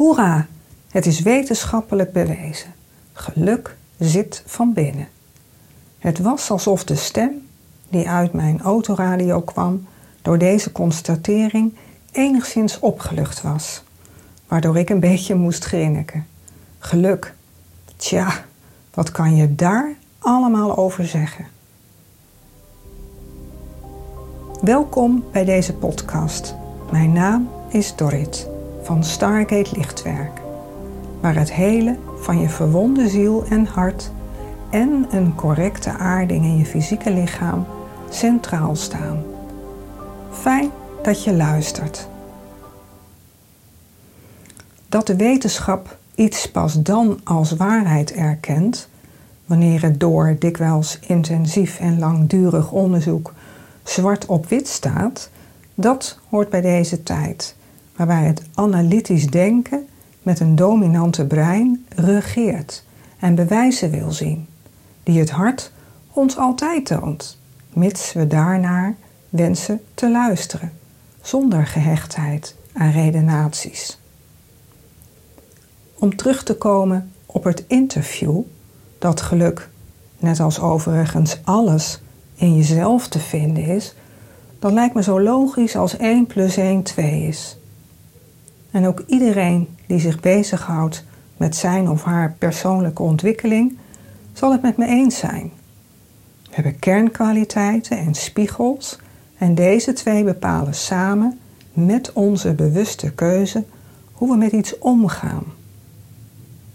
Hoera, 0.00 0.46
het 0.90 1.06
is 1.06 1.20
wetenschappelijk 1.20 2.12
bewezen. 2.12 2.74
Geluk 3.12 3.76
zit 3.98 4.42
van 4.46 4.72
binnen. 4.72 5.08
Het 5.98 6.18
was 6.18 6.50
alsof 6.50 6.84
de 6.84 6.94
stem 6.94 7.46
die 7.88 8.08
uit 8.08 8.32
mijn 8.32 8.60
autoradio 8.60 9.40
kwam 9.40 9.86
door 10.22 10.38
deze 10.38 10.72
constatering 10.72 11.74
enigszins 12.12 12.78
opgelucht 12.78 13.42
was, 13.42 13.82
waardoor 14.48 14.78
ik 14.78 14.90
een 14.90 15.00
beetje 15.00 15.34
moest 15.34 15.64
grinniken. 15.64 16.26
Geluk, 16.78 17.34
tja, 17.96 18.44
wat 18.94 19.10
kan 19.10 19.36
je 19.36 19.54
daar 19.54 19.94
allemaal 20.18 20.76
over 20.76 21.06
zeggen? 21.06 21.46
Welkom 24.60 25.24
bij 25.32 25.44
deze 25.44 25.74
podcast. 25.74 26.54
Mijn 26.90 27.12
naam 27.12 27.48
is 27.68 27.96
Dorrit 27.96 28.48
van 28.90 29.04
Stargate 29.04 29.76
Lichtwerk, 29.76 30.40
waar 31.20 31.34
het 31.34 31.52
hele 31.52 31.96
van 32.16 32.40
je 32.40 32.48
verwonde 32.48 33.08
ziel 33.08 33.44
en 33.48 33.66
hart 33.66 34.10
en 34.70 35.06
een 35.10 35.34
correcte 35.34 35.90
aarding 35.90 36.44
in 36.44 36.56
je 36.56 36.64
fysieke 36.64 37.12
lichaam 37.12 37.66
centraal 38.08 38.76
staan. 38.76 39.22
Fijn 40.30 40.70
dat 41.02 41.24
je 41.24 41.32
luistert. 41.34 42.08
Dat 44.88 45.06
de 45.06 45.16
wetenschap 45.16 45.96
iets 46.14 46.50
pas 46.50 46.82
dan 46.82 47.20
als 47.24 47.52
waarheid 47.52 48.12
erkent, 48.12 48.88
wanneer 49.46 49.82
het 49.82 50.00
door 50.00 50.36
dikwijls 50.38 50.98
intensief 51.06 51.80
en 51.80 51.98
langdurig 51.98 52.70
onderzoek 52.72 53.32
zwart 53.82 54.26
op 54.26 54.46
wit 54.46 54.68
staat, 54.68 55.30
dat 55.74 56.18
hoort 56.28 56.48
bij 56.50 56.60
deze 56.60 57.02
tijd, 57.02 57.58
waarbij 58.00 58.26
het 58.26 58.42
analytisch 58.54 59.26
denken 59.26 59.88
met 60.22 60.40
een 60.40 60.56
dominante 60.56 61.26
brein 61.26 61.86
regeert 61.88 62.84
en 63.18 63.34
bewijzen 63.34 63.90
wil 63.90 64.12
zien, 64.12 64.46
die 65.02 65.18
het 65.18 65.30
hart 65.30 65.72
ons 66.12 66.36
altijd 66.36 66.86
toont, 66.86 67.38
mits 67.72 68.12
we 68.12 68.26
daarnaar 68.26 68.94
wensen 69.28 69.80
te 69.94 70.10
luisteren, 70.10 70.72
zonder 71.20 71.66
gehechtheid 71.66 72.54
aan 72.72 72.90
redenaties. 72.90 73.98
Om 75.94 76.16
terug 76.16 76.42
te 76.42 76.56
komen 76.56 77.12
op 77.26 77.44
het 77.44 77.64
interview, 77.66 78.40
dat 78.98 79.20
geluk, 79.20 79.68
net 80.18 80.40
als 80.40 80.60
overigens 80.60 81.38
alles, 81.44 82.00
in 82.34 82.56
jezelf 82.56 83.08
te 83.08 83.18
vinden 83.18 83.64
is, 83.64 83.94
dan 84.58 84.72
lijkt 84.72 84.94
me 84.94 85.02
zo 85.02 85.20
logisch 85.20 85.76
als 85.76 85.96
1 85.96 86.26
plus 86.26 86.56
1 86.56 86.82
2 86.82 87.22
is. 87.22 87.58
En 88.70 88.86
ook 88.86 89.02
iedereen 89.06 89.68
die 89.86 89.98
zich 89.98 90.20
bezighoudt 90.20 91.04
met 91.36 91.56
zijn 91.56 91.88
of 91.88 92.04
haar 92.04 92.34
persoonlijke 92.38 93.02
ontwikkeling, 93.02 93.78
zal 94.32 94.52
het 94.52 94.62
met 94.62 94.76
me 94.76 94.86
eens 94.86 95.18
zijn. 95.18 95.50
We 96.42 96.50
hebben 96.50 96.78
kernkwaliteiten 96.78 97.98
en 97.98 98.14
spiegels 98.14 98.98
en 99.38 99.54
deze 99.54 99.92
twee 99.92 100.24
bepalen 100.24 100.74
samen 100.74 101.38
met 101.72 102.12
onze 102.12 102.54
bewuste 102.54 103.10
keuze 103.10 103.64
hoe 104.12 104.30
we 104.30 104.36
met 104.36 104.52
iets 104.52 104.78
omgaan. 104.78 105.44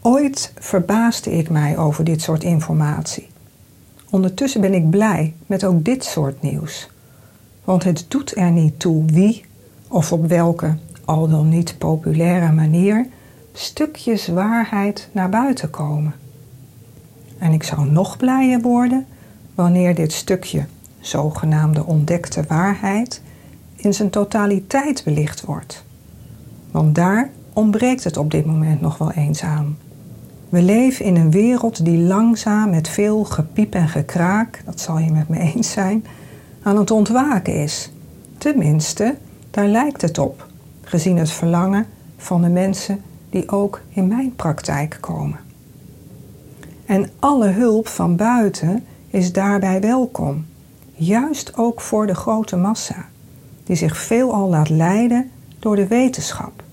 Ooit 0.01 0.53
verbaasde 0.59 1.31
ik 1.31 1.49
mij 1.49 1.77
over 1.77 2.03
dit 2.03 2.21
soort 2.21 2.43
informatie. 2.43 3.27
Ondertussen 4.09 4.61
ben 4.61 4.73
ik 4.73 4.89
blij 4.89 5.33
met 5.45 5.63
ook 5.63 5.83
dit 5.85 6.03
soort 6.03 6.41
nieuws. 6.41 6.89
Want 7.63 7.83
het 7.83 8.05
doet 8.07 8.38
er 8.38 8.51
niet 8.51 8.79
toe 8.79 9.05
wie 9.05 9.45
of 9.88 10.11
op 10.11 10.27
welke, 10.27 10.75
al 11.05 11.27
dan 11.27 11.49
niet 11.49 11.77
populaire 11.77 12.51
manier, 12.51 13.07
stukjes 13.53 14.27
waarheid 14.27 15.09
naar 15.11 15.29
buiten 15.29 15.69
komen. 15.69 16.13
En 17.37 17.51
ik 17.51 17.63
zou 17.63 17.91
nog 17.91 18.17
blijer 18.17 18.61
worden 18.61 19.05
wanneer 19.55 19.95
dit 19.95 20.11
stukje 20.11 20.65
zogenaamde 20.99 21.85
ontdekte 21.85 22.44
waarheid 22.47 23.21
in 23.75 23.94
zijn 23.94 24.09
totaliteit 24.09 25.03
belicht 25.03 25.45
wordt. 25.45 25.83
Want 26.71 26.95
daar 26.95 27.29
ontbreekt 27.53 28.03
het 28.03 28.17
op 28.17 28.31
dit 28.31 28.45
moment 28.45 28.81
nog 28.81 28.97
wel 28.97 29.11
eens 29.11 29.44
aan. 29.44 29.77
We 30.49 30.61
leven 30.61 31.05
in 31.05 31.15
een 31.15 31.31
wereld 31.31 31.85
die 31.85 31.97
langzaam 31.97 32.69
met 32.69 32.88
veel 32.88 33.23
gepiep 33.23 33.73
en 33.73 33.88
gekraak, 33.88 34.61
dat 34.65 34.79
zal 34.79 34.99
je 34.99 35.11
met 35.11 35.29
me 35.29 35.39
eens 35.39 35.71
zijn, 35.71 36.05
aan 36.61 36.77
het 36.77 36.91
ontwaken 36.91 37.61
is. 37.61 37.91
Tenminste, 38.38 39.15
daar 39.51 39.67
lijkt 39.67 40.01
het 40.01 40.17
op, 40.17 40.47
gezien 40.85 41.18
het 41.18 41.31
verlangen 41.31 41.85
van 42.18 42.41
de 42.41 42.50
mensen 42.50 43.01
die 43.29 43.50
ook 43.50 43.81
in 43.90 44.07
mijn 44.07 44.35
praktijk 44.35 44.97
komen. 45.00 45.40
En 46.85 47.09
alle 47.19 47.47
hulp 47.47 47.88
van 47.88 48.16
buiten 48.16 48.85
is 49.07 49.34
daarbij 49.34 49.81
welkom, 49.81 50.45
juist 50.94 51.57
ook 51.57 51.81
voor 51.81 52.07
de 52.07 52.16
grote 52.16 52.56
massa, 52.56 53.06
die 53.63 53.75
zich 53.75 53.97
veelal 53.97 54.50
laat 54.50 54.69
leiden 54.69 55.31
door 55.59 55.75
de 55.75 55.88
wetenschap. 55.88 56.63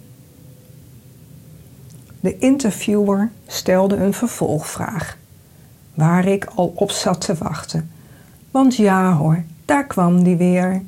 De 2.21 2.39
interviewer 2.39 3.31
stelde 3.47 3.97
een 3.97 4.15
vervolgvraag, 4.15 5.17
waar 5.95 6.27
ik 6.27 6.45
al 6.45 6.73
op 6.75 6.91
zat 6.91 7.21
te 7.21 7.35
wachten. 7.35 7.91
Want 8.51 8.77
ja 8.77 9.13
hoor, 9.13 9.43
daar 9.65 9.87
kwam 9.87 10.23
die 10.23 10.37
weer. 10.37 10.83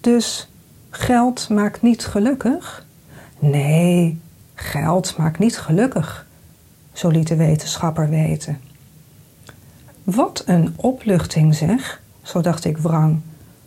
Dus 0.00 0.49
geld 0.90 1.48
maakt 1.48 1.82
niet 1.82 2.04
gelukkig? 2.04 2.86
Nee, 3.38 4.20
geld 4.54 5.16
maakt 5.16 5.38
niet 5.38 5.58
gelukkig, 5.58 6.26
zo 6.92 7.08
liet 7.08 7.28
de 7.28 7.36
wetenschapper 7.36 8.08
weten. 8.08 8.60
Wat 10.04 10.42
een 10.46 10.72
opluchting 10.76 11.54
zeg, 11.54 12.02
zo 12.22 12.40
dacht 12.40 12.64
ik 12.64 12.78
wrang, 12.78 13.20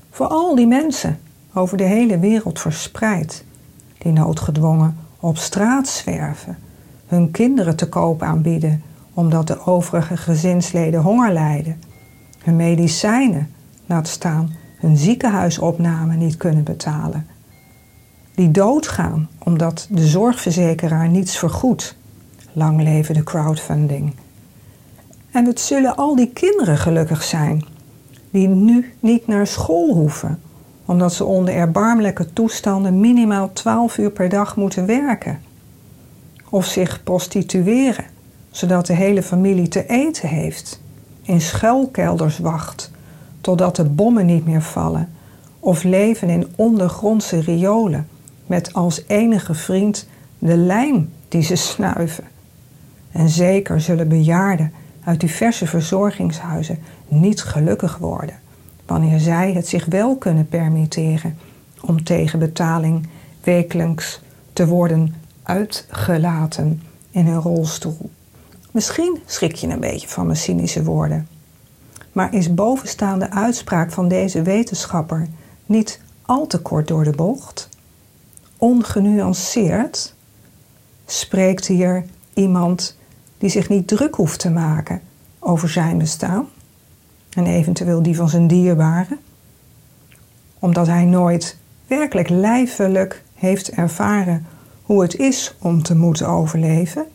voor 0.09 0.27
al 0.27 0.55
die 0.55 0.67
mensen 0.67 1.19
over 1.53 1.77
de 1.77 1.83
hele 1.83 2.19
wereld 2.19 2.59
verspreid, 2.59 3.43
die 3.97 4.11
noodgedwongen 4.11 4.97
op 5.19 5.37
straat 5.37 5.87
zwerven, 5.87 6.57
hun 7.07 7.31
kinderen 7.31 7.75
te 7.75 7.89
koop 7.89 8.21
aanbieden 8.21 8.83
omdat 9.13 9.47
de 9.47 9.65
overige 9.65 10.17
gezinsleden 10.17 11.01
honger 11.01 11.33
lijden, 11.33 11.81
hun 12.43 12.55
medicijnen, 12.55 13.53
laat 13.85 14.07
staan 14.07 14.61
hun 14.83 14.97
ziekenhuisopname 14.97 16.15
niet 16.15 16.37
kunnen 16.37 16.63
betalen, 16.63 17.27
die 18.35 18.51
doodgaan 18.51 19.29
omdat 19.43 19.87
de 19.89 20.07
zorgverzekeraar 20.07 21.07
niets 21.07 21.37
vergoedt. 21.37 21.95
Lang 22.51 22.81
leven 22.81 23.13
de 23.13 23.23
crowdfunding. 23.23 24.13
En 25.31 25.45
het 25.45 25.59
zullen 25.59 25.95
al 25.95 26.15
die 26.15 26.31
kinderen 26.33 26.77
gelukkig 26.77 27.23
zijn, 27.23 27.65
die 28.31 28.47
nu 28.47 28.93
niet 28.99 29.27
naar 29.27 29.47
school 29.47 29.93
hoeven, 29.93 30.39
omdat 30.85 31.13
ze 31.13 31.25
onder 31.25 31.53
erbarmelijke 31.53 32.33
toestanden 32.33 32.99
minimaal 32.99 33.53
12 33.53 33.97
uur 33.97 34.11
per 34.11 34.29
dag 34.29 34.55
moeten 34.55 34.85
werken. 34.85 35.41
Of 36.49 36.65
zich 36.65 37.03
prostitueren, 37.03 38.05
zodat 38.51 38.85
de 38.85 38.93
hele 38.93 39.23
familie 39.23 39.67
te 39.67 39.85
eten 39.85 40.29
heeft, 40.29 40.81
in 41.21 41.41
schuilkelders 41.41 42.37
wacht, 42.37 42.91
totdat 43.43 43.75
de 43.75 43.83
bommen 43.83 44.25
niet 44.25 44.45
meer 44.45 44.61
vallen, 44.61 45.09
of 45.59 45.83
leven 45.83 46.29
in 46.29 46.47
ondergrondse 46.55 47.39
riolen, 47.39 48.07
met 48.45 48.73
als 48.73 49.03
enige 49.07 49.53
vriend 49.53 50.07
de 50.39 50.57
lijm 50.57 51.09
die 51.27 51.41
ze 51.41 51.55
snuiven. 51.55 52.23
En 53.11 53.29
zeker 53.29 53.81
zullen 53.81 54.07
bejaarden 54.07 54.73
uit 55.03 55.19
diverse 55.19 55.67
verzorgingshuizen 55.67 56.79
niet 57.07 57.41
gelukkig 57.41 57.97
worden 57.97 58.41
wanneer 58.85 59.19
zij 59.19 59.53
het 59.53 59.67
zich 59.67 59.85
wel 59.85 60.15
kunnen 60.15 60.47
permitteren 60.47 61.37
om 61.81 62.03
tegen 62.03 62.39
betaling 62.39 63.07
wekelijks 63.43 64.21
te 64.53 64.67
worden 64.67 65.15
uitgelaten 65.43 66.81
in 67.09 67.25
hun 67.25 67.41
rolstoel. 67.41 68.09
Misschien 68.71 69.19
schrik 69.25 69.55
je 69.55 69.67
een 69.67 69.79
beetje 69.79 70.07
van 70.07 70.25
mijn 70.25 70.37
cynische 70.37 70.83
woorden. 70.83 71.27
Maar 72.13 72.33
is 72.33 72.53
bovenstaande 72.53 73.31
uitspraak 73.31 73.91
van 73.91 74.07
deze 74.07 74.41
wetenschapper 74.41 75.27
niet 75.65 76.01
al 76.21 76.47
te 76.47 76.61
kort 76.61 76.87
door 76.87 77.03
de 77.03 77.11
bocht? 77.11 77.69
Ongenuanceerd? 78.57 80.13
Spreekt 81.05 81.67
hier 81.67 82.05
iemand 82.33 82.97
die 83.37 83.49
zich 83.49 83.69
niet 83.69 83.87
druk 83.87 84.15
hoeft 84.15 84.39
te 84.39 84.49
maken 84.49 85.01
over 85.39 85.69
zijn 85.69 85.97
bestaan? 85.97 86.47
en 87.35 87.45
eventueel 87.45 88.03
die 88.03 88.15
van 88.15 88.29
zijn 88.29 88.47
dierbaren, 88.47 89.19
omdat 90.59 90.87
hij 90.87 91.05
nooit 91.05 91.57
werkelijk 91.87 92.29
lijfelijk 92.29 93.23
heeft 93.33 93.69
ervaren 93.69 94.45
hoe 94.81 95.01
het 95.01 95.15
is 95.15 95.55
om 95.59 95.83
te 95.83 95.95
moeten 95.95 96.27
overleven, 96.27 97.05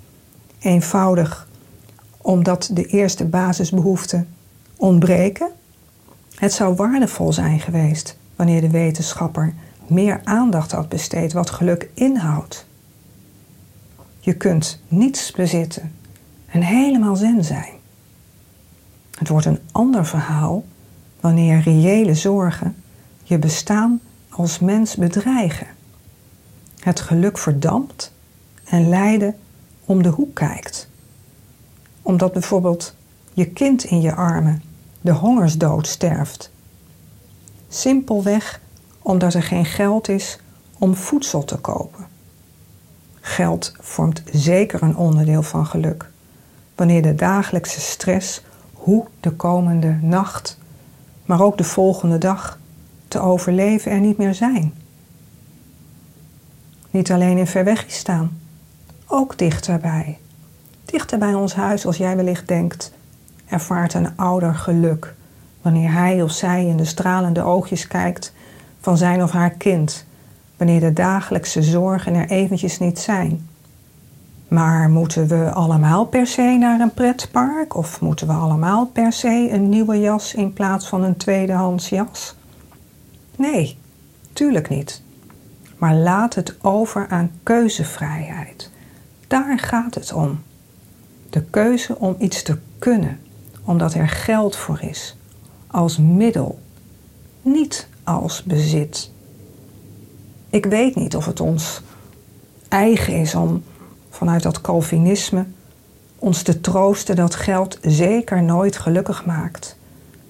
eenvoudig 0.59 1.49
omdat 2.17 2.71
de 2.73 2.87
eerste 2.87 3.25
basisbehoeften 3.25 4.29
ontbreken. 4.79 5.51
Het 6.35 6.53
zou 6.53 6.75
waardevol 6.75 7.33
zijn 7.33 7.61
geweest 7.61 8.19
wanneer 8.37 8.61
de 8.61 8.71
wetenschapper 8.71 9.55
meer 9.87 10.21
aandacht 10.25 10.73
had 10.73 10.89
besteed 10.89 11.33
wat 11.33 11.51
geluk 11.51 11.91
inhoudt. 11.95 12.67
je 14.21 14.35
kunt 14.35 14.83
niets 14.89 15.31
bezitten 15.31 15.93
en 16.47 16.63
helemaal 16.63 17.17
zen 17.17 17.45
zijn. 17.45 17.73
Het 19.19 19.29
wordt 19.29 19.47
een 19.47 19.61
ander 19.73 20.07
verhaal 20.07 20.65
wanneer 21.21 21.61
reële 21.61 22.15
zorgen 22.15 22.77
je 23.23 23.39
bestaan 23.39 24.01
als 24.29 24.59
mens 24.59 24.97
bedreigen. 24.97 25.67
Het 26.79 27.01
geluk 27.01 27.39
verdampt 27.39 28.13
en 28.65 28.89
lijden 28.89 29.37
om 29.85 30.03
de 30.03 30.09
hoek 30.09 30.35
kijkt. 30.35 30.89
Omdat 32.03 32.33
bijvoorbeeld 32.33 32.95
je 33.33 33.47
kind 33.47 33.85
in 33.85 34.01
je 34.01 34.15
armen 34.15 34.63
de 35.01 35.13
hongersdood 35.13 35.87
sterft. 35.87 36.51
Simpelweg 37.69 38.61
omdat 39.03 39.35
er 39.35 39.43
geen 39.43 39.65
geld 39.65 40.09
is 40.09 40.39
om 40.79 40.95
voedsel 40.95 41.45
te 41.45 41.57
kopen. 41.57 42.07
Geld 43.21 43.75
vormt 43.81 44.23
zeker 44.33 44.83
een 44.83 44.97
onderdeel 44.97 45.43
van 45.43 45.67
geluk. 45.67 46.11
Wanneer 46.75 47.03
de 47.03 47.15
dagelijkse 47.15 47.81
stress 47.81 48.43
hoe 48.73 49.07
de 49.21 49.31
komende 49.31 49.99
nacht, 50.03 50.59
maar 51.25 51.41
ook 51.41 51.59
de 51.59 51.65
volgende 51.65 52.19
dag 52.19 52.59
te 53.09 53.21
overleven 53.21 53.93
er 53.93 54.01
niet 54.01 54.19
meer 54.19 54.35
zijn. 54.35 54.75
Niet 56.91 57.13
alleen 57.13 57.39
in 57.39 57.47
Verwegistaan, 57.47 58.41
ook 59.07 59.39
dichterbij. 59.39 60.19
Dichter 60.85 61.19
bij 61.19 61.35
ons 61.35 61.55
huis, 61.55 61.87
als 61.87 61.97
jij 61.97 62.17
wellicht 62.17 62.49
denkt, 62.49 62.93
ervaart 63.49 63.95
een 63.95 64.17
ouder 64.17 64.55
geluk 64.55 65.15
wanneer 65.63 65.93
hij 65.93 66.23
of 66.23 66.31
zij 66.31 66.67
in 66.67 66.77
de 66.77 66.85
stralende 66.85 67.43
oogjes 67.43 67.87
kijkt 67.87 68.33
van 68.81 68.97
zijn 68.97 69.23
of 69.23 69.31
haar 69.31 69.51
kind, 69.51 70.07
wanneer 70.57 70.81
de 70.81 70.93
dagelijkse 70.93 71.63
zorgen 71.63 72.15
er 72.15 72.29
eventjes 72.29 72.79
niet 72.79 72.99
zijn. 72.99 73.49
Maar 74.49 74.91
moeten 74.91 75.27
we 75.27 75.51
allemaal 75.51 76.05
per 76.05 76.27
se 76.27 76.57
naar 76.59 76.81
een 76.81 76.95
pretpark 76.95 77.77
of 77.77 78.01
moeten 78.01 78.27
we 78.27 78.33
allemaal 78.33 78.87
per 78.87 79.13
se 79.13 79.49
een 79.51 79.69
nieuwe 79.69 80.01
jas 80.01 80.35
in 80.35 80.53
plaats 80.53 80.89
van 80.89 81.03
een 81.03 81.17
tweedehands 81.17 81.89
jas? 81.89 82.37
Nee, 83.37 83.79
tuurlijk 84.33 84.69
niet. 84.69 85.03
Maar 85.77 85.95
laat 85.95 86.35
het 86.35 86.65
over 86.65 87.07
aan 87.09 87.31
keuzevrijheid. 87.43 88.71
Daar 89.27 89.59
gaat 89.59 89.95
het 89.95 90.13
om. 90.13 90.43
De 91.31 91.43
keuze 91.43 91.99
om 91.99 92.15
iets 92.19 92.43
te 92.43 92.59
kunnen, 92.79 93.21
omdat 93.69 93.95
er 93.95 94.09
geld 94.09 94.57
voor 94.57 94.81
is, 94.83 95.17
als 95.67 95.99
middel, 95.99 96.59
niet 97.43 97.89
als 98.05 98.43
bezit. 98.43 99.11
Ik 100.51 100.65
weet 100.65 100.95
niet 100.95 101.17
of 101.17 101.27
het 101.27 101.41
ons 101.41 101.81
eigen 102.69 103.15
is 103.15 103.35
om 103.35 103.63
vanuit 104.11 104.43
dat 104.43 104.61
Calvinisme 104.61 105.45
ons 106.19 106.43
te 106.43 106.61
troosten 106.61 107.17
dat 107.17 107.35
geld 107.35 107.79
zeker 107.83 108.43
nooit 108.43 108.77
gelukkig 108.77 109.27
maakt. 109.27 109.77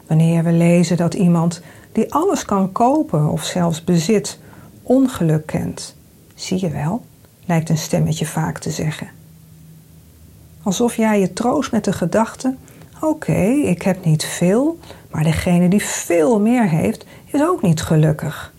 Wanneer 0.06 0.44
we 0.44 0.52
lezen 0.52 0.96
dat 0.96 1.14
iemand 1.14 1.60
die 1.92 2.12
alles 2.12 2.44
kan 2.44 2.72
kopen 2.72 3.28
of 3.28 3.44
zelfs 3.44 3.84
bezit, 3.84 4.38
ongeluk 4.82 5.46
kent. 5.46 5.96
Zie 6.34 6.60
je 6.60 6.70
wel, 6.70 7.04
lijkt 7.46 7.68
een 7.68 7.78
stemmetje 7.78 8.26
vaak 8.26 8.58
te 8.58 8.70
zeggen. 8.70 9.08
Alsof 10.62 10.96
jij 10.96 11.20
je 11.20 11.32
troost 11.32 11.72
met 11.72 11.84
de 11.84 11.92
gedachte: 11.92 12.56
oké, 13.00 13.42
ik 13.46 13.82
heb 13.82 14.04
niet 14.04 14.24
veel, 14.24 14.78
maar 15.10 15.22
degene 15.22 15.68
die 15.68 15.82
veel 15.82 16.40
meer 16.40 16.68
heeft, 16.68 17.04
is 17.24 17.40
ook 17.40 17.62
niet 17.62 17.80
gelukkig. 17.80 18.52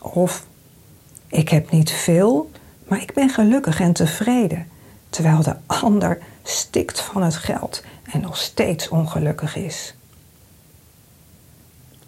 Of 0.00 0.46
ik 1.26 1.48
heb 1.48 1.70
niet 1.70 1.90
veel, 1.90 2.50
maar 2.88 3.02
ik 3.02 3.14
ben 3.14 3.28
gelukkig 3.28 3.80
en 3.80 3.92
tevreden, 3.92 4.66
terwijl 5.10 5.42
de 5.42 5.56
ander 5.66 6.18
stikt 6.42 7.00
van 7.00 7.22
het 7.22 7.36
geld 7.36 7.84
en 8.12 8.20
nog 8.20 8.36
steeds 8.36 8.88
ongelukkig 8.88 9.56
is. 9.56 9.94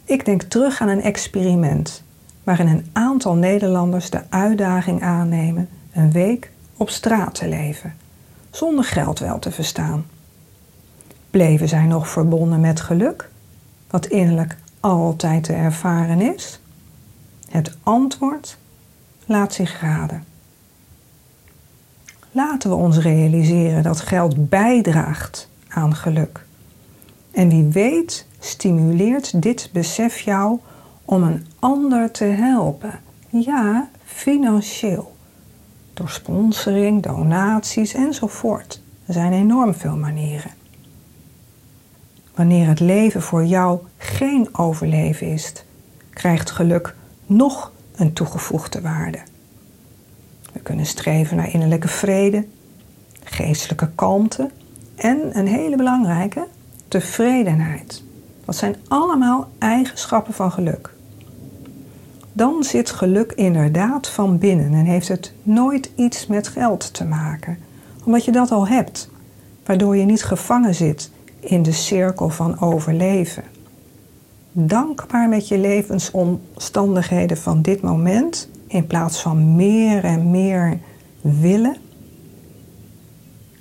Ik 0.04 0.24
denk 0.24 0.42
terug 0.42 0.80
aan 0.80 0.88
een 0.88 1.02
experiment 1.02 2.02
waarin 2.44 2.66
een 2.66 2.90
aantal 2.92 3.34
Nederlanders 3.34 4.10
de 4.10 4.22
uitdaging 4.28 5.02
aannemen 5.02 5.68
een 5.92 6.12
week 6.12 6.50
op 6.76 6.90
straat 6.90 7.34
te 7.34 7.48
leven, 7.48 7.96
zonder 8.50 8.84
geld 8.84 9.18
wel 9.18 9.38
te 9.38 9.50
verstaan. 9.50 10.06
Bleven 11.32 11.68
zij 11.68 11.84
nog 11.84 12.08
verbonden 12.08 12.60
met 12.60 12.80
geluk, 12.80 13.30
wat 13.90 14.06
innerlijk 14.06 14.56
altijd 14.80 15.44
te 15.44 15.52
ervaren 15.52 16.20
is? 16.20 16.60
Het 17.48 17.76
antwoord 17.82 18.58
laat 19.26 19.52
zich 19.52 19.80
raden. 19.80 20.24
Laten 22.30 22.70
we 22.70 22.76
ons 22.76 22.98
realiseren 22.98 23.82
dat 23.82 24.00
geld 24.00 24.48
bijdraagt 24.48 25.48
aan 25.68 25.94
geluk. 25.94 26.44
En 27.30 27.48
wie 27.48 27.64
weet 27.64 28.26
stimuleert 28.38 29.42
dit 29.42 29.70
besef 29.72 30.20
jou 30.20 30.58
om 31.04 31.22
een 31.22 31.46
ander 31.58 32.10
te 32.10 32.24
helpen. 32.24 33.00
Ja, 33.28 33.88
financieel. 34.04 35.16
Door 35.94 36.10
sponsoring, 36.10 37.02
donaties 37.02 37.94
enzovoort. 37.94 38.82
Er 39.06 39.12
zijn 39.12 39.32
enorm 39.32 39.74
veel 39.74 39.96
manieren. 39.96 40.60
Wanneer 42.34 42.66
het 42.66 42.80
leven 42.80 43.22
voor 43.22 43.44
jou 43.44 43.80
geen 43.96 44.48
overleven 44.52 45.26
is, 45.26 45.52
krijgt 46.10 46.50
geluk 46.50 46.94
nog 47.26 47.72
een 47.96 48.12
toegevoegde 48.12 48.80
waarde. 48.80 49.18
We 50.52 50.60
kunnen 50.60 50.86
streven 50.86 51.36
naar 51.36 51.52
innerlijke 51.52 51.88
vrede, 51.88 52.46
geestelijke 53.24 53.90
kalmte 53.94 54.50
en 54.94 55.38
een 55.38 55.46
hele 55.46 55.76
belangrijke, 55.76 56.46
tevredenheid. 56.88 58.02
Dat 58.44 58.56
zijn 58.56 58.76
allemaal 58.88 59.48
eigenschappen 59.58 60.34
van 60.34 60.52
geluk. 60.52 60.90
Dan 62.32 62.64
zit 62.64 62.90
geluk 62.90 63.32
inderdaad 63.32 64.08
van 64.08 64.38
binnen 64.38 64.72
en 64.74 64.84
heeft 64.84 65.08
het 65.08 65.32
nooit 65.42 65.90
iets 65.94 66.26
met 66.26 66.48
geld 66.48 66.94
te 66.94 67.04
maken, 67.04 67.58
omdat 68.04 68.24
je 68.24 68.32
dat 68.32 68.50
al 68.50 68.68
hebt, 68.68 69.10
waardoor 69.64 69.96
je 69.96 70.04
niet 70.04 70.24
gevangen 70.24 70.74
zit 70.74 71.10
in 71.42 71.62
de 71.62 71.72
cirkel 71.72 72.28
van 72.28 72.60
overleven. 72.60 73.44
Dankbaar 74.52 75.28
met 75.28 75.48
je 75.48 75.58
levensomstandigheden 75.58 77.36
van 77.36 77.62
dit 77.62 77.82
moment, 77.82 78.48
in 78.66 78.86
plaats 78.86 79.20
van 79.20 79.56
meer 79.56 80.04
en 80.04 80.30
meer 80.30 80.78
willen, 81.20 81.76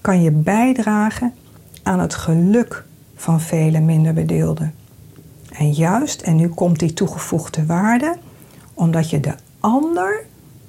kan 0.02 0.22
je 0.22 0.32
bijdragen 0.32 1.34
aan 1.84 2.00
het 2.00 2.14
geluk 2.14 2.86
van 3.16 3.42
vele 3.42 3.80
minder 3.80 4.14
bedeelden. 4.14 4.74
En 5.52 5.72
juist, 5.72 6.22
en 6.22 6.36
nu 6.36 6.50
komt 6.50 6.80
die 6.80 6.94
toegevoegde 6.94 7.66
waarde, 7.66 8.18
omdat 8.74 9.10
je 9.10 9.20
de 9.20 9.34
ander 9.60 10.26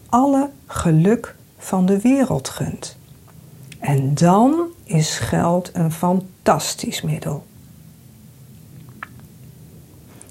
alle 0.09 0.51
geluk 0.67 1.35
van 1.59 1.87
de 1.87 2.01
wereld 2.01 2.49
gunt. 2.49 2.97
En 3.83 4.15
dan 4.15 4.67
is 4.85 5.19
geld 5.19 5.71
een 5.73 5.93
fantastisch 5.93 7.03
middel. 7.03 7.47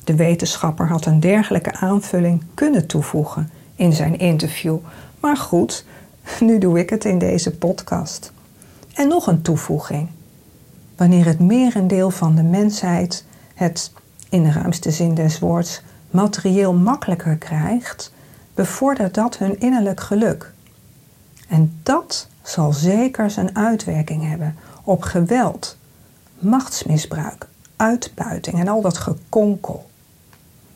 De 0.03 0.15
wetenschapper 0.15 0.87
had 0.87 1.05
een 1.05 1.19
dergelijke 1.19 1.73
aanvulling 1.73 2.43
kunnen 2.53 2.87
toevoegen 2.87 3.49
in 3.75 3.93
zijn 3.93 4.17
interview, 4.17 4.77
maar 5.19 5.37
goed, 5.37 5.85
nu 6.39 6.57
doe 6.57 6.79
ik 6.79 6.89
het 6.89 7.05
in 7.05 7.17
deze 7.17 7.57
podcast. 7.57 8.31
En 8.93 9.07
nog 9.07 9.27
een 9.27 9.41
toevoeging. 9.41 10.07
Wanneer 10.95 11.25
het 11.25 11.39
merendeel 11.39 12.09
van 12.09 12.35
de 12.35 12.43
mensheid 12.43 13.25
het, 13.53 13.91
in 14.29 14.43
de 14.43 14.51
ruimste 14.51 14.91
zin 14.91 15.13
des 15.13 15.39
woords, 15.39 15.81
materieel 16.11 16.73
makkelijker 16.73 17.37
krijgt, 17.37 18.13
bevordert 18.53 19.13
dat 19.13 19.37
hun 19.37 19.59
innerlijk 19.59 19.99
geluk. 19.99 20.51
En 21.47 21.79
dat 21.83 22.29
zal 22.43 22.73
zeker 22.73 23.29
zijn 23.29 23.55
uitwerking 23.55 24.27
hebben 24.27 24.55
op 24.83 25.01
geweld, 25.01 25.77
machtsmisbruik, 26.39 27.47
uitbuiting 27.75 28.59
en 28.59 28.67
al 28.67 28.81
dat 28.81 28.97
gekonkel. 28.97 29.89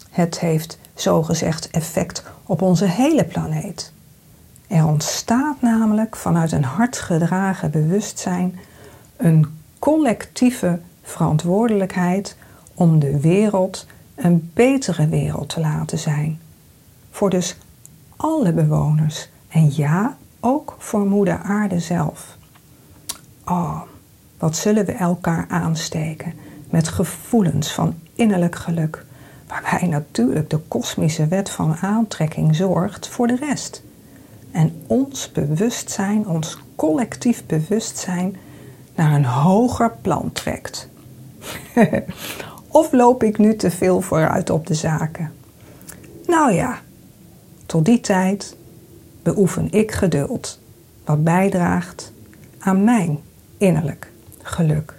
Het 0.10 0.40
heeft 0.40 0.78
zogezegd 0.94 1.70
effect 1.70 2.24
op 2.44 2.62
onze 2.62 2.86
hele 2.86 3.26
planeet. 3.26 3.94
Er 4.68 4.86
ontstaat 4.86 5.62
namelijk 5.62 6.16
vanuit 6.16 6.52
een 6.52 6.64
hard 6.64 6.98
gedragen 6.98 7.72
bewustzijn 7.72 8.60
een 9.18 9.58
collectieve 9.80 10.80
verantwoordelijkheid 11.02 12.38
om 12.74 13.00
de 13.00 13.20
wereld 13.20 13.86
een 14.16 14.52
betere 14.54 15.08
wereld 15.08 15.50
te 15.50 15.60
laten 15.60 16.00
zijn. 16.00 16.40
Voor 17.12 17.30
dus 17.30 17.58
alle 18.16 18.54
bewoners 18.54 19.30
en 19.48 19.76
ja, 19.76 20.18
ook 20.46 20.76
voor 20.78 21.06
Moeder 21.06 21.38
Aarde 21.38 21.80
zelf. 21.80 22.38
Oh, 23.46 23.82
wat 24.38 24.58
zullen 24.58 24.86
we 24.86 24.92
elkaar 24.92 25.46
aansteken 25.50 26.34
met 26.70 26.88
gevoelens 26.88 27.72
van 27.72 27.96
innerlijk 28.16 28.56
geluk, 28.56 29.06
waarbij 29.48 29.88
natuurlijk 29.88 30.50
de 30.50 30.58
kosmische 30.58 31.28
wet 31.28 31.50
van 31.50 31.76
aantrekking 31.76 32.56
zorgt 32.56 33.08
voor 33.08 33.28
de 33.28 33.36
rest. 33.36 33.84
en 34.52 34.84
ons 34.88 35.32
bewustzijn, 35.32 36.28
ons 36.28 36.58
collectief 36.76 37.46
bewustzijn, 37.46 38.36
naar 38.96 39.14
een 39.14 39.26
hoger 39.26 39.92
plan 40.02 40.32
trekt. 40.32 40.90
of 42.68 42.92
loop 42.92 43.24
ik 43.24 43.38
nu 43.38 43.56
te 43.56 43.72
veel 43.72 44.02
vooruit 44.02 44.50
op 44.50 44.68
de 44.68 44.74
zaken? 44.74 45.32
Nou 46.28 46.54
ja, 46.54 46.80
tot 47.66 47.86
die 47.86 48.00
tijd 48.00 48.56
beoefen 49.26 49.72
ik 49.72 49.92
geduld, 49.92 50.60
wat 51.06 51.24
bijdraagt 51.24 52.12
aan 52.60 52.84
mijn 52.84 53.20
innerlijk 53.58 54.12
geluk. 54.42 54.94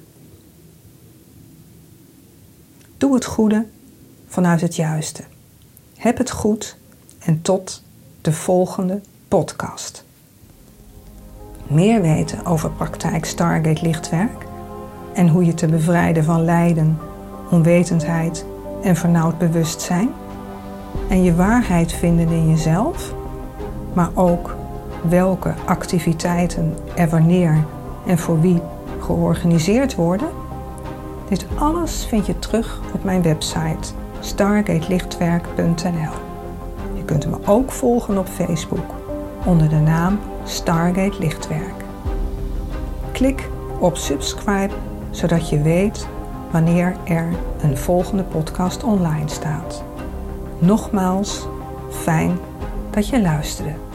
Doe 2.98 3.14
het 3.14 3.24
goede 3.24 3.66
vanuit 4.26 4.60
het 4.60 4.76
juiste. 4.76 5.22
Heb 5.96 6.18
het 6.18 6.30
goed 6.30 6.76
en 7.18 7.42
tot 7.42 7.82
de 8.20 8.32
volgende 8.32 9.00
podcast. 9.28 10.04
Meer 11.66 12.02
weten 12.02 12.44
over 12.44 12.70
praktijk 12.70 13.24
Stargate 13.24 13.82
Lichtwerk 13.82 14.46
en 15.14 15.28
hoe 15.28 15.44
je 15.44 15.54
te 15.54 15.66
bevrijden 15.66 16.24
van 16.24 16.44
lijden, 16.44 16.98
onwetendheid 17.50 18.44
en 18.82 18.96
vernauwd 18.96 19.38
bewustzijn? 19.38 20.10
En 21.08 21.22
je 21.22 21.34
waarheid 21.34 21.92
vinden 21.92 22.28
in 22.28 22.50
jezelf, 22.50 23.14
maar 23.96 24.10
ook 24.14 24.56
welke 25.08 25.54
activiteiten 25.66 26.74
er 26.94 27.08
wanneer 27.08 27.64
en 28.06 28.18
voor 28.18 28.40
wie 28.40 28.60
georganiseerd 29.00 29.94
worden? 29.94 30.28
Dit 31.28 31.46
alles 31.58 32.06
vind 32.06 32.26
je 32.26 32.38
terug 32.38 32.80
op 32.94 33.04
mijn 33.04 33.22
website 33.22 33.92
stargatelichtwerk.nl. 34.20 36.12
Je 36.94 37.04
kunt 37.04 37.26
me 37.26 37.36
ook 37.46 37.72
volgen 37.72 38.18
op 38.18 38.26
Facebook 38.26 38.94
onder 39.44 39.68
de 39.68 39.76
naam 39.76 40.18
Stargate 40.44 41.18
Lichtwerk. 41.18 41.84
Klik 43.12 43.48
op 43.78 43.96
subscribe 43.96 44.74
zodat 45.10 45.48
je 45.48 45.62
weet 45.62 46.08
wanneer 46.50 46.96
er 47.04 47.28
een 47.62 47.76
volgende 47.76 48.22
podcast 48.22 48.84
online 48.84 49.28
staat. 49.28 49.82
Nogmaals, 50.58 51.46
fijn 51.90 52.38
dat 52.90 53.08
je 53.08 53.20
luisterde. 53.20 53.85